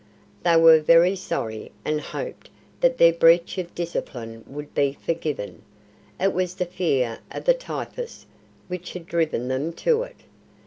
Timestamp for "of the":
7.29-7.53